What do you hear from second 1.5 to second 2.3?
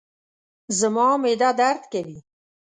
درد کوي